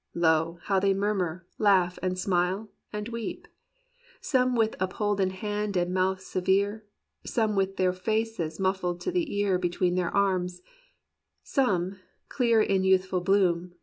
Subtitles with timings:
[0.15, 0.57] Lo!
[0.63, 3.47] how they murmur, laugh, and smile, and weep:
[4.19, 6.87] Some with upholden hand and mouth severe;
[7.23, 10.63] Some with their faces muffled to the ear Between their arms;
[11.43, 13.75] some, clear in youthful bloom.